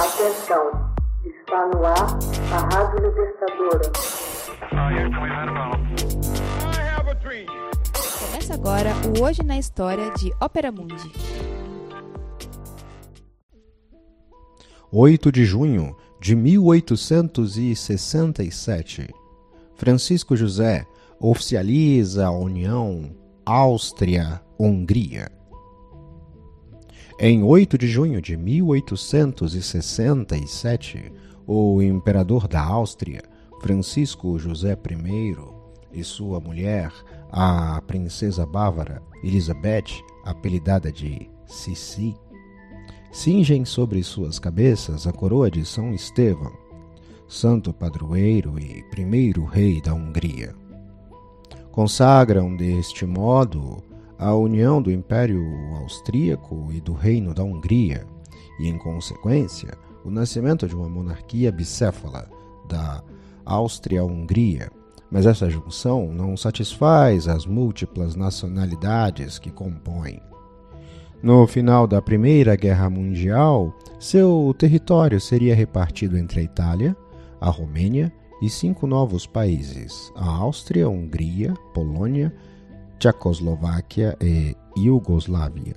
Atenção, 0.00 0.64
está 1.26 1.66
no 1.66 1.84
ar 1.84 2.18
a 2.54 2.58
Rádio 2.74 3.06
Libertadora. 3.06 3.92
Começa 8.18 8.54
agora 8.54 8.94
o 9.06 9.20
Hoje 9.22 9.42
na 9.42 9.58
História 9.58 10.10
de 10.12 10.32
Ópera 10.40 10.72
Mundi. 10.72 11.12
8 14.90 15.30
de 15.30 15.44
junho 15.44 15.94
de 16.18 16.34
1867. 16.34 19.14
Francisco 19.74 20.34
José 20.34 20.86
oficializa 21.20 22.26
a 22.26 22.30
União 22.30 23.14
Áustria-Hungria. 23.44 25.39
Em 27.22 27.42
8 27.42 27.76
de 27.76 27.86
junho 27.86 28.22
de 28.22 28.34
1867, 28.34 31.12
o 31.46 31.82
imperador 31.82 32.48
da 32.48 32.62
Áustria, 32.62 33.20
Francisco 33.60 34.38
José 34.38 34.72
I, 34.72 35.36
e 35.92 36.02
sua 36.02 36.40
mulher, 36.40 36.90
a 37.30 37.78
princesa 37.86 38.46
bávara 38.46 39.02
Elizabeth, 39.22 40.02
apelidada 40.24 40.90
de 40.90 41.28
Sissi, 41.44 42.14
cingem 43.12 43.66
sobre 43.66 44.02
suas 44.02 44.38
cabeças 44.38 45.06
a 45.06 45.12
coroa 45.12 45.50
de 45.50 45.62
São 45.66 45.92
Estevão, 45.92 46.54
santo 47.28 47.70
padroeiro 47.70 48.58
e 48.58 48.82
primeiro 48.84 49.44
rei 49.44 49.82
da 49.82 49.92
Hungria. 49.92 50.54
Consagram 51.70 52.56
deste 52.56 53.04
modo 53.04 53.89
a 54.20 54.34
união 54.34 54.82
do 54.82 54.92
Império 54.92 55.42
Austríaco 55.76 56.68
e 56.70 56.78
do 56.78 56.92
Reino 56.92 57.32
da 57.32 57.42
Hungria, 57.42 58.06
e, 58.60 58.68
em 58.68 58.76
consequência, 58.76 59.70
o 60.04 60.10
nascimento 60.10 60.68
de 60.68 60.76
uma 60.76 60.90
monarquia 60.90 61.50
bicéfala 61.50 62.28
da 62.68 63.02
Áustria-Hungria. 63.46 64.70
Mas 65.10 65.24
essa 65.24 65.48
junção 65.48 66.12
não 66.12 66.36
satisfaz 66.36 67.26
as 67.26 67.46
múltiplas 67.46 68.14
nacionalidades 68.14 69.38
que 69.38 69.50
compõem. 69.50 70.20
No 71.22 71.46
final 71.46 71.86
da 71.86 72.02
Primeira 72.02 72.54
Guerra 72.56 72.90
Mundial, 72.90 73.74
seu 73.98 74.54
território 74.58 75.18
seria 75.18 75.54
repartido 75.54 76.18
entre 76.18 76.40
a 76.40 76.42
Itália, 76.42 76.94
a 77.40 77.48
Romênia 77.48 78.12
e 78.42 78.50
cinco 78.50 78.86
novos 78.86 79.26
países: 79.26 80.12
a 80.14 80.28
Áustria, 80.28 80.88
Hungria, 80.90 81.54
Polônia, 81.72 82.32
Tchecoslováquia 83.00 84.16
e 84.20 84.54
Iugoslávia. 84.76 85.74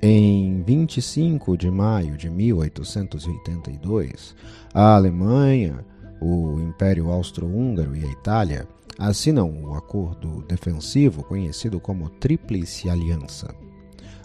Em 0.00 0.62
25 0.62 1.54
de 1.56 1.68
maio 1.70 2.16
de 2.16 2.30
1882, 2.30 4.34
a 4.74 4.96
Alemanha, 4.96 5.84
o 6.20 6.58
Império 6.60 7.08
Austro-Húngaro 7.10 7.94
e 7.94 8.04
a 8.04 8.10
Itália 8.10 8.66
assinam 8.98 9.62
o 9.62 9.74
acordo 9.74 10.42
defensivo 10.48 11.22
conhecido 11.22 11.78
como 11.78 12.08
Tríplice 12.08 12.88
Aliança. 12.88 13.54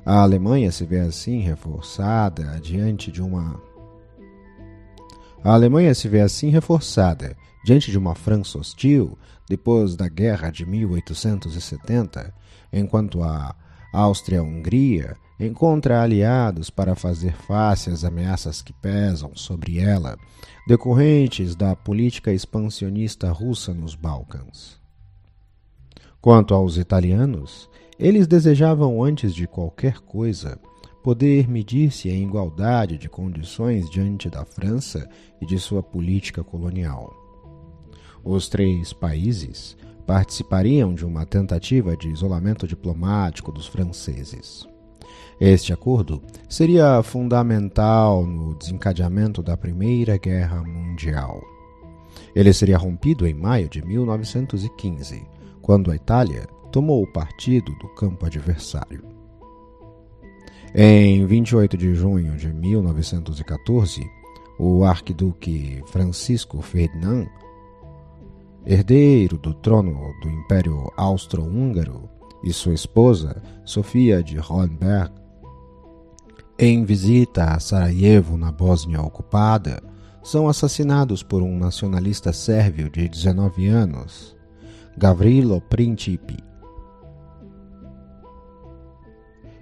A 0.06 0.22
Alemanha 0.22 0.72
se 0.72 0.86
vê 0.86 1.02
assim 1.02 1.42
reforçada 1.42 2.58
diante 2.62 3.12
de 3.12 3.22
uma 3.22 3.62
a 5.44 5.54
Alemanha 5.54 5.94
se 5.94 6.10
vê 6.10 6.22
assim 6.22 6.50
reforçada 6.50 7.38
diante 7.64 7.92
de 7.92 7.98
uma 7.98 8.16
França 8.16 8.58
hostil 8.58 9.18
depois 9.48 9.96
da 9.96 10.08
Guerra 10.08 10.50
de 10.50 10.66
1870, 10.66 12.34
enquanto 12.72 13.24
a 13.24 13.56
Áustria-Hungria 13.94 15.16
encontra 15.40 16.02
aliados 16.02 16.70
para 16.70 16.96
fazer 16.96 17.34
face 17.34 17.90
às 17.90 18.04
ameaças 18.04 18.62
que 18.62 18.74
pesam 18.74 19.36
sobre 19.36 19.80
ela, 19.80 20.18
decorrentes 20.68 21.56
da 21.56 21.76
política 21.76 22.34
expansionista 22.34 23.32
russa 23.32 23.74
nos 23.74 23.96
Balcãs. 23.96 24.80
Quanto 26.20 26.54
aos 26.54 26.78
italianos, 26.78 27.70
eles 28.00 28.28
desejavam, 28.28 29.04
antes 29.04 29.34
de 29.34 29.48
qualquer 29.48 30.00
coisa, 30.00 30.60
poder 31.04 31.48
medir-se 31.48 32.10
em 32.10 32.24
igualdade 32.24 32.98
de 32.98 33.08
condições 33.08 33.90
diante 33.90 34.30
da 34.30 34.44
França 34.44 35.08
e 35.42 35.46
de 35.46 35.58
sua 35.58 35.82
política 35.82 36.44
colonial. 36.44 37.27
Os 38.30 38.50
três 38.50 38.92
países 38.92 39.78
participariam 40.06 40.94
de 40.94 41.06
uma 41.06 41.26
tentativa 41.26 41.96
de 41.96 42.10
isolamento 42.10 42.68
diplomático 42.68 43.54
dos 43.54 43.68
franceses. 43.68 44.68
Este 45.40 45.72
acordo 45.72 46.22
seria 46.50 47.02
fundamental 47.02 48.26
no 48.26 48.54
desencadeamento 48.54 49.42
da 49.42 49.56
Primeira 49.56 50.18
Guerra 50.18 50.62
Mundial. 50.62 51.42
Ele 52.36 52.52
seria 52.52 52.78
rompido 52.78 53.26
em 53.26 53.34
maio 53.34 53.70
de 53.70 53.82
1915, 53.82 55.26
quando 55.62 55.90
a 55.90 55.96
Itália 55.96 56.48
tomou 56.70 57.02
o 57.02 57.14
partido 57.14 57.72
do 57.76 57.88
campo 57.96 58.26
adversário. 58.26 59.06
Em 60.76 61.26
28 61.26 61.78
de 61.78 61.96
junho 61.96 62.36
de 62.36 62.52
1914, 62.52 64.06
o 64.60 64.84
arquiduque 64.84 65.82
Francisco 65.88 66.62
Ferdinand 66.62 67.26
herdeiro 68.70 69.38
do 69.38 69.54
trono 69.54 70.14
do 70.22 70.30
Império 70.30 70.92
Austro-Húngaro, 70.98 72.10
e 72.44 72.52
sua 72.52 72.74
esposa, 72.74 73.42
Sofia 73.66 74.22
de 74.22 74.38
Hohenberg, 74.38 75.12
em 76.60 76.84
visita 76.84 77.46
a 77.46 77.60
Sarajevo, 77.60 78.38
na 78.38 78.52
Bósnia 78.52 79.02
ocupada, 79.02 79.82
são 80.22 80.50
assassinados 80.50 81.24
por 81.24 81.42
um 81.42 81.58
nacionalista 81.58 82.34
sérvio 82.34 82.90
de 82.90 83.08
19 83.08 83.68
anos, 83.68 84.36
Gavrilo 84.98 85.62
Principi. 85.62 86.38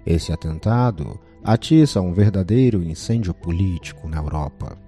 Esse 0.04 0.32
atentado 0.32 1.18
atiça 1.44 2.00
um 2.00 2.12
verdadeiro 2.12 2.82
incêndio 2.82 3.32
político 3.32 4.08
na 4.08 4.18
Europa 4.18 4.85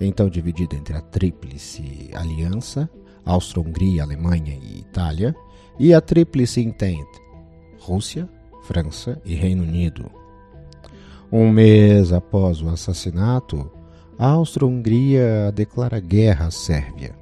então 0.00 0.28
dividida 0.28 0.76
entre 0.76 0.96
a 0.96 1.00
Tríplice 1.00 2.10
Aliança, 2.14 2.88
Áustria-Hungria, 3.24 4.02
Alemanha 4.02 4.54
e 4.54 4.78
Itália, 4.78 5.34
e 5.78 5.92
a 5.92 6.00
Tríplice 6.00 6.60
Entente, 6.60 7.20
Rússia, 7.78 8.28
França 8.62 9.20
e 9.24 9.34
Reino 9.34 9.62
Unido. 9.62 10.10
Um 11.30 11.50
mês 11.50 12.12
após 12.12 12.62
o 12.62 12.68
assassinato, 12.68 13.70
a 14.18 14.28
Áustria-Hungria 14.30 15.52
declara 15.54 16.00
guerra 16.00 16.46
à 16.46 16.50
Sérvia. 16.50 17.14